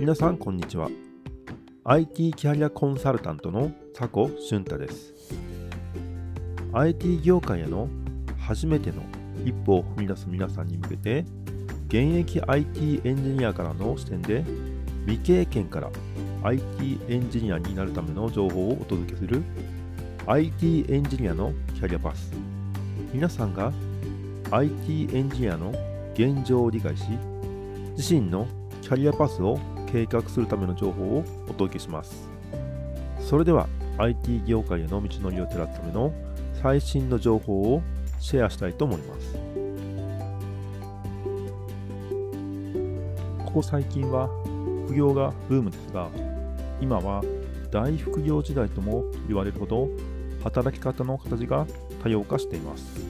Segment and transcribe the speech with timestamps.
[0.00, 0.88] 皆さんこんにちは。
[1.84, 5.12] IT キャリアコンサルタントの佐古俊太です。
[6.72, 7.86] IT 業界への
[8.38, 9.02] 初めての
[9.44, 11.26] 一歩を踏み出す皆さんに向けて
[11.88, 14.42] 現役 IT エンジニアからの視点で
[15.04, 15.90] 未経験から
[16.44, 19.42] IT エンジニアになるための情報をお届けする
[20.26, 22.32] IT エンジニアのキャリアパス。
[23.12, 23.70] 皆さんが
[24.50, 25.74] IT エンジニアの
[26.14, 27.04] 現状を理解し
[27.98, 28.48] 自身の
[28.80, 29.60] キャリアパスを
[29.92, 32.28] 計画するための情報をお届けします。
[33.20, 33.68] それでは
[33.98, 36.12] IT 業界への道のりを照らすための
[36.62, 37.82] 最新の情報を
[38.18, 39.34] シェアしたいと思います。
[43.44, 44.28] ここ最近は
[44.86, 46.08] 副業がブームですが
[46.80, 47.22] 今は
[47.70, 49.88] 大副業時代とも言われるほど
[50.44, 51.66] 働き方の形が
[52.02, 53.00] 多様化しています。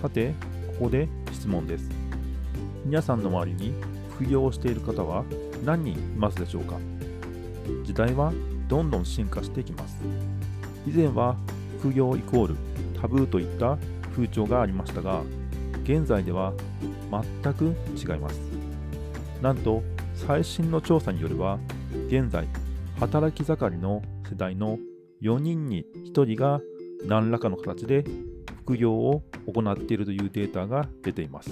[0.00, 0.32] さて
[0.78, 1.90] ここで質問です。
[2.84, 3.74] 皆さんの周りに
[4.14, 5.24] 副業をしている方は
[5.64, 6.78] 何人いますでしょうか？
[7.84, 8.32] 時代は
[8.68, 9.96] どんどん進化していきます。
[10.86, 11.36] 以前は
[11.80, 12.56] 副業イコール
[13.00, 13.78] タブーといった
[14.14, 15.22] 風潮がありましたが
[15.84, 16.52] 現在では
[17.42, 18.40] 全く違います。
[19.42, 19.82] なんと
[20.14, 21.58] 最新の調査によれば
[22.08, 22.48] 現在
[22.98, 24.78] 働き盛りの世代の
[25.22, 26.60] 4人に1人が
[27.04, 28.04] 何らかの形で
[28.62, 31.50] 副業を行っているというデータが出ています。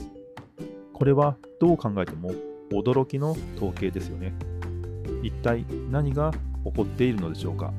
[0.93, 2.33] これはどう考えても
[2.71, 4.33] 驚きの統計ですよね。
[5.23, 6.33] 一体何が
[6.65, 7.73] 起こっているのでしょうか。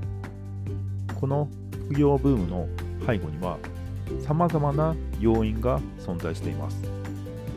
[1.20, 1.50] この
[1.90, 2.68] 副業ブームの
[3.06, 3.58] 背後には
[4.22, 6.82] 様々な要因が存在しています。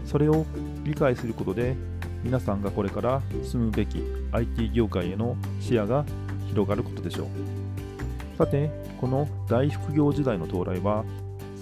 [0.04, 0.44] それを
[0.84, 1.76] 理解することで
[2.24, 6.04] 皆さんがこれから進むべき IT 業界への視野が
[6.48, 7.26] 広がることでしょう。
[8.36, 8.70] さて
[9.00, 11.04] この大副業時代の到来は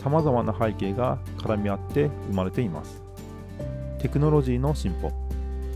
[0.03, 3.03] 様々な背景が絡み合って生まれています。
[3.99, 5.28] テクノロジーの進歩。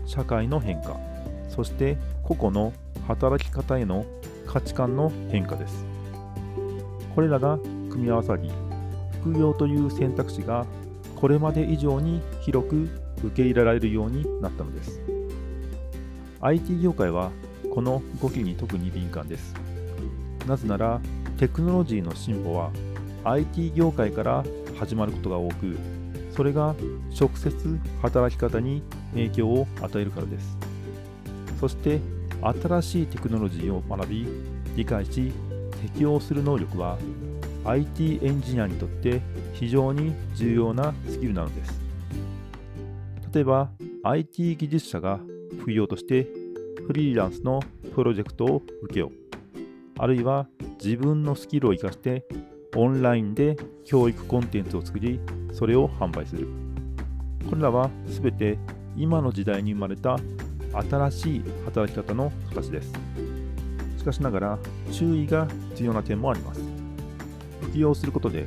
[0.05, 0.97] 社会の変化
[1.49, 2.73] そして個々の
[3.07, 4.05] 働き方への
[4.47, 5.85] 価値観の変化です。
[7.15, 8.51] これらが組み合わさり
[9.21, 10.65] 副業という選択肢が
[11.15, 12.89] これまで以上に広く
[13.23, 14.99] 受け入れられるようになったのです。
[16.41, 17.31] IT 業界は
[17.73, 19.53] この動きに特に敏感です。
[20.47, 20.99] なぜなら
[21.37, 22.71] テクノロジーの進歩は
[23.23, 24.43] IT 業界から
[24.77, 25.77] 始まることが多く
[26.35, 26.75] それが
[27.17, 30.57] 直接働き方に影響を与えるからです。
[31.59, 31.99] そして
[32.41, 34.27] 新しいテクノロジーを学び
[34.75, 35.31] 理解し
[35.81, 36.97] 適応する能力は
[37.65, 39.21] IT エンジニアにとって
[39.53, 41.79] 非常に重要なスキルなのです。
[43.33, 43.71] 例えば
[44.03, 45.19] IT 技術者が
[45.59, 46.27] 副業として
[46.85, 47.61] フリーランスの
[47.95, 49.11] プロジェクトを受けよう。
[49.97, 50.47] あるいは
[50.83, 52.25] 自分のスキルを生かして
[52.75, 55.19] オンラインで教育コンテンツを作り
[55.53, 56.47] それを販売する。
[57.49, 58.57] これらは全て
[58.95, 60.17] 今の時代に生まれた
[60.89, 62.91] 新しい働き方の形です。
[63.97, 64.59] しかしながら
[64.91, 66.61] 注意が必要な点もあります。
[67.61, 68.45] 副業することで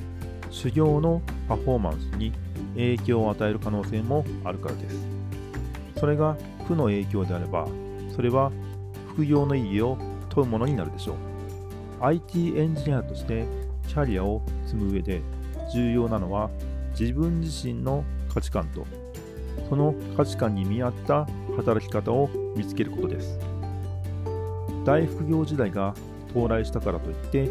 [0.51, 2.33] 修行のパフォーマンスに
[2.75, 4.97] 影響を与える可能性もあるからです。
[5.99, 6.37] それが
[6.67, 7.67] 負の影響であれば
[8.15, 8.53] それは
[9.09, 9.97] 副業の意義を
[10.29, 11.17] 問うものになるでしょう。
[12.01, 13.47] IT エンジニアとして
[13.89, 15.23] キャリアを積む上で
[15.73, 16.51] 重要なのは
[16.99, 18.87] 自分自身の価値観と
[19.69, 23.39] その価値観に見合った働き方を見つけることです。
[24.85, 25.95] 大副業時代が
[26.31, 27.51] 到来したからといって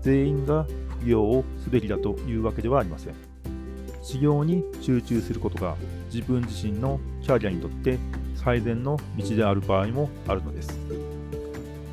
[0.00, 0.66] 全員が
[0.98, 3.14] 副業をすべきだというわけではありません。
[4.02, 5.76] 修行に集中することが
[6.12, 7.98] 自分自身のキャリアにとって
[8.34, 10.76] 最善の道である場合もあるのです。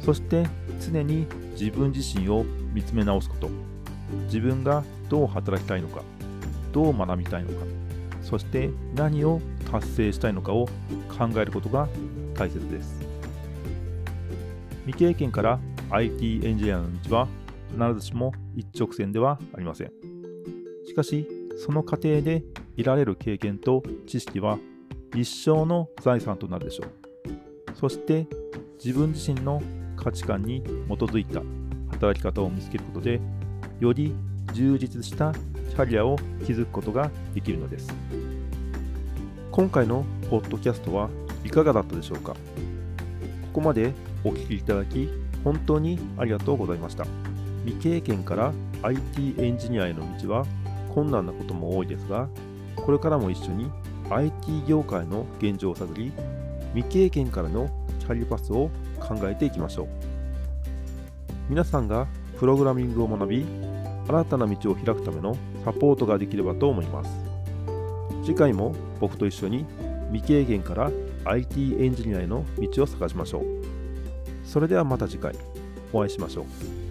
[0.02, 0.47] そして
[0.80, 2.44] 常に自分自身を
[2.74, 3.50] 見つめ直すこと。
[4.26, 6.02] 自分がどう働きたいのか
[6.72, 7.66] どう学びたいのか。
[8.29, 9.41] そして何を
[9.72, 10.67] 達成したいのかを
[11.17, 11.90] 考えることが
[12.35, 13.01] 大切です。
[14.85, 15.59] 未経験から
[15.90, 17.28] IT エンジニアの道は
[17.72, 19.91] 必ずしも一直線ではありません。
[20.85, 22.44] しかしその過程で
[22.78, 24.59] 得られる経験と知識は
[25.16, 26.90] 一生の財産となるでしょう。
[27.73, 28.28] そして
[28.84, 29.59] 自分自身の
[29.97, 30.67] 価値観に基
[31.03, 31.41] づいた
[31.90, 33.20] 働き方を見つけることで
[33.79, 34.14] より
[34.53, 37.93] 充実したキャリアを築くことができるのです。
[39.51, 41.09] 今回のポッドキャストは
[41.43, 42.34] いかがだったでしょうか？
[42.34, 42.37] こ
[43.53, 43.93] こまで
[44.23, 45.09] お聞きいただき
[45.43, 47.05] 本当にありがとうございました。
[47.66, 48.53] 未経験から
[48.84, 50.46] IT エンジニアへの道は
[50.93, 52.29] 困難なことも多いですが
[52.75, 53.69] これからも一緒に
[54.09, 56.11] IT 業界の現状を探り
[56.73, 57.69] 未経験からの
[57.99, 58.69] キャリアパスを
[58.99, 59.87] 考えていきましょう。
[61.49, 62.07] 皆さんが
[62.40, 63.46] プログラミングを学び
[64.09, 67.11] 新たな道を開くためのサポートができればと思います
[68.23, 69.66] 次回も僕と一緒に
[70.11, 70.91] 未経験から
[71.26, 73.44] IT エンジニアへの道を探しましょう。
[74.44, 75.35] それではまた次回
[75.94, 76.89] お会いしましょう。